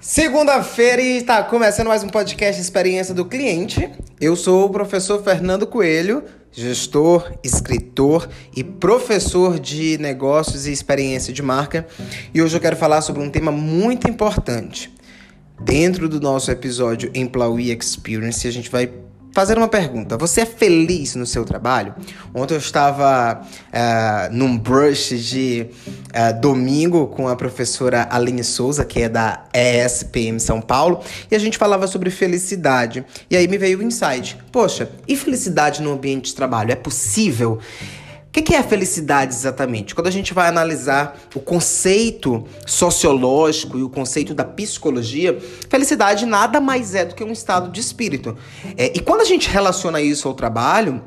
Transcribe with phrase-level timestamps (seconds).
[0.00, 3.90] Segunda-feira e está começando mais um podcast Experiência do Cliente.
[4.20, 11.42] Eu sou o professor Fernando Coelho, gestor, escritor e professor de negócios e experiência de
[11.42, 11.84] marca.
[12.32, 14.94] E hoje eu quero falar sobre um tema muito importante.
[15.60, 18.88] Dentro do nosso episódio Employee Experience, a gente vai
[19.38, 20.16] fazer uma pergunta.
[20.16, 21.94] Você é feliz no seu trabalho?
[22.34, 25.64] Ontem eu estava uh, num brush de
[26.08, 31.38] uh, domingo com a professora Aline Souza, que é da ESPM São Paulo, e a
[31.38, 33.04] gente falava sobre felicidade.
[33.30, 34.36] E aí me veio o insight.
[34.50, 36.72] Poxa, e felicidade no ambiente de trabalho?
[36.72, 37.60] É possível?
[38.38, 39.96] O que é a felicidade exatamente?
[39.96, 45.36] Quando a gente vai analisar o conceito sociológico e o conceito da psicologia,
[45.68, 48.36] felicidade nada mais é do que um estado de espírito.
[48.76, 51.02] É, e quando a gente relaciona isso ao trabalho,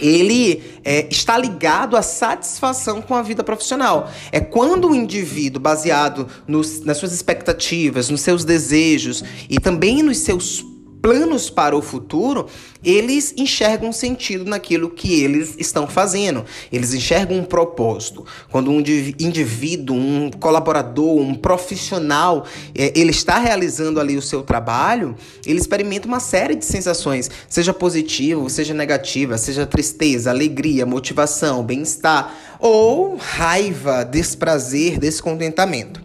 [0.00, 4.10] ele é, está ligado à satisfação com a vida profissional.
[4.32, 10.18] É quando o indivíduo, baseado nos, nas suas expectativas, nos seus desejos e também nos
[10.18, 10.71] seus
[11.02, 12.46] planos para o futuro,
[12.84, 16.44] eles enxergam sentido naquilo que eles estão fazendo.
[16.72, 18.24] Eles enxergam um propósito.
[18.50, 25.16] Quando um indivíduo, um colaborador, um profissional, é, ele está realizando ali o seu trabalho,
[25.44, 32.32] ele experimenta uma série de sensações, seja positiva, seja negativa, seja tristeza, alegria, motivação, bem-estar
[32.60, 36.00] ou raiva, desprazer, descontentamento.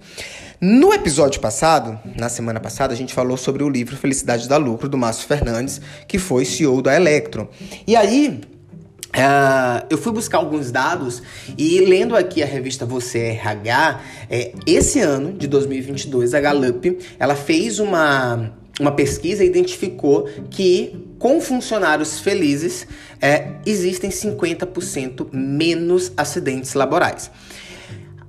[0.60, 4.90] No episódio passado, na semana passada, a gente falou sobre o livro Felicidade da Lucro,
[4.90, 7.48] do Márcio Fernandes, que foi CEO da Electro.
[7.86, 8.42] E aí,
[9.08, 11.24] Uh, eu fui buscar alguns dados
[11.58, 17.34] e lendo aqui a revista Você RH, é, esse ano de 2022 a Gallup ela
[17.34, 22.86] fez uma, uma pesquisa e identificou que com funcionários felizes
[23.20, 27.32] é, existem 50% menos acidentes laborais.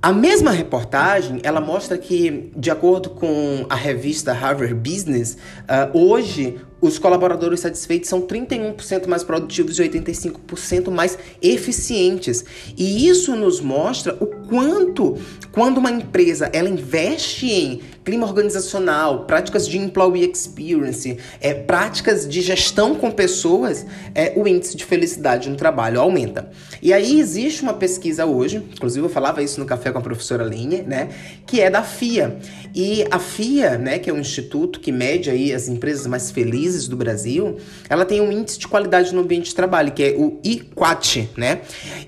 [0.01, 6.57] A mesma reportagem, ela mostra que, de acordo com a revista Harvard Business, uh, hoje
[6.79, 12.45] os colaboradores satisfeitos são 31% mais produtivos e 85% mais eficientes.
[12.77, 15.17] E isso nos mostra o quanto,
[15.51, 22.41] quando uma empresa ela investe em clima organizacional, práticas de employee experience, é, práticas de
[22.41, 26.49] gestão com pessoas, é, o índice de felicidade no trabalho aumenta.
[26.81, 30.43] E aí existe uma pesquisa hoje, inclusive eu falava isso no café com a professora
[30.43, 31.09] Linha, né,
[31.45, 32.37] que é da FIA.
[32.73, 36.87] E a FIA, né, que é um instituto que mede aí as empresas mais felizes
[36.87, 37.57] do Brasil,
[37.87, 41.61] ela tem um índice de qualidade no ambiente de trabalho, que é o IQAT, né?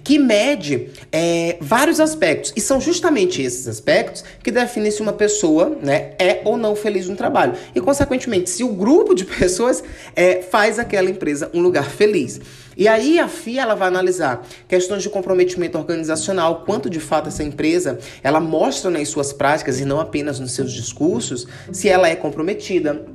[0.04, 2.31] Que mede é, vários aspectos.
[2.56, 7.08] E são justamente esses aspectos que definem se uma pessoa né, é ou não feliz
[7.08, 7.54] no trabalho.
[7.76, 9.84] E, consequentemente, se o grupo de pessoas
[10.16, 12.40] é, faz aquela empresa um lugar feliz.
[12.76, 17.44] E aí a FIA ela vai analisar questões de comprometimento organizacional, quanto de fato essa
[17.44, 22.16] empresa ela mostra nas suas práticas e não apenas nos seus discursos se ela é
[22.16, 23.06] comprometida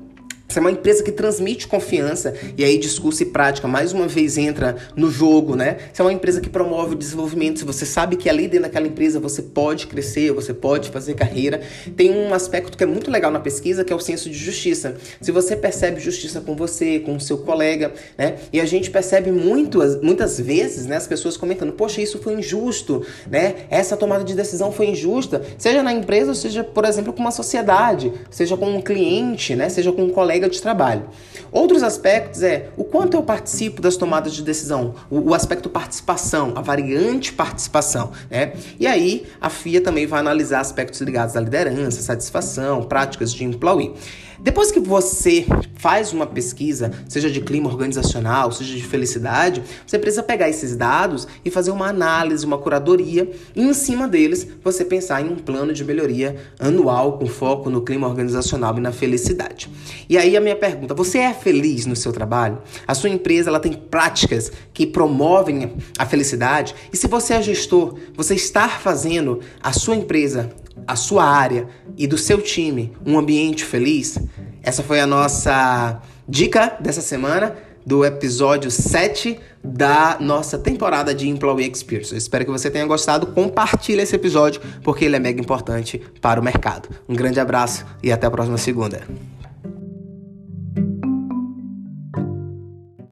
[0.56, 4.39] se é uma empresa que transmite confiança e aí discurso e prática mais uma vez
[4.39, 5.77] entra no jogo, né?
[5.93, 8.87] Se é uma empresa que promove o desenvolvimento, se você sabe que ali dentro daquela
[8.87, 11.61] empresa você pode crescer, você pode fazer carreira,
[11.95, 14.97] tem um aspecto que é muito legal na pesquisa que é o senso de justiça.
[15.21, 18.37] Se você percebe justiça com você, com o seu colega, né?
[18.50, 23.05] E a gente percebe muito, muitas vezes, né, as pessoas comentando: "Poxa, isso foi injusto",
[23.31, 23.66] né?
[23.69, 28.11] Essa tomada de decisão foi injusta, seja na empresa, seja, por exemplo, com uma sociedade,
[28.31, 29.69] seja com um cliente, né?
[29.69, 31.05] Seja com um colega de trabalho.
[31.53, 36.53] Outros aspectos é o quanto eu participo das tomadas de decisão, o, o aspecto participação,
[36.57, 38.55] a variante participação, né?
[38.79, 43.95] E aí a FIA também vai analisar aspectos ligados à liderança, satisfação, práticas de employee.
[44.39, 45.47] Depois que você
[45.77, 51.27] faz uma pesquisa, seja de clima organizacional, seja de felicidade, você precisa pegar esses dados
[51.45, 55.73] e fazer uma análise, uma curadoria, e em cima deles você pensar em um plano
[55.73, 59.71] de melhoria anual com foco no clima organizacional e na felicidade.
[60.09, 62.62] E aí a minha pergunta: você é feliz no seu trabalho?
[62.87, 66.75] A sua empresa ela tem práticas que promovem a felicidade?
[66.91, 70.51] E se você é gestor, você está fazendo a sua empresa
[70.86, 74.18] a sua área e do seu time um ambiente feliz?
[74.62, 77.54] Essa foi a nossa dica dessa semana
[77.86, 82.12] do episódio 7 da nossa temporada de Employee Experience.
[82.12, 83.28] Eu espero que você tenha gostado.
[83.28, 86.89] Compartilhe esse episódio porque ele é mega importante para o mercado.
[87.09, 89.06] Um grande abraço e até a próxima segunda.